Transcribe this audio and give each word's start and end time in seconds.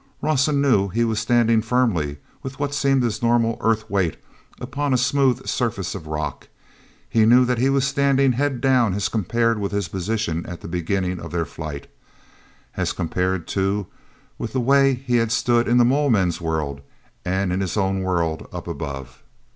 Rawson 0.19 0.59
knew 0.61 0.87
he 0.89 1.05
was 1.05 1.19
standing 1.19 1.61
firmly, 1.61 2.17
with 2.41 2.59
what 2.59 2.73
seemed 2.73 3.03
his 3.03 3.21
normal 3.21 3.55
earth 3.61 3.87
weight, 3.87 4.17
upon 4.59 4.95
a 4.95 4.97
smooth 4.97 5.45
surface 5.45 5.93
of 5.93 6.07
rock; 6.07 6.47
he 7.07 7.23
knew 7.23 7.45
that 7.45 7.59
he 7.59 7.69
was 7.69 7.85
standing 7.85 8.31
head 8.31 8.61
down 8.61 8.95
as 8.95 9.09
compared 9.09 9.59
with 9.59 9.71
his 9.71 9.89
position 9.89 10.43
at 10.47 10.61
the 10.61 10.67
beginning 10.67 11.19
of 11.19 11.29
their 11.31 11.45
flight—as 11.45 12.93
compared, 12.93 13.47
too, 13.47 13.85
with 14.39 14.53
the 14.53 14.59
way 14.59 14.95
he 14.95 15.17
had 15.17 15.31
stood 15.31 15.67
in 15.67 15.77
the 15.77 15.85
mole 15.85 16.09
men's 16.09 16.41
world 16.41 16.81
and 17.23 17.53
in 17.53 17.59
his 17.61 17.77
own 17.77 18.01
world 18.01 18.47
up 18.51 18.67
above. 18.67 19.21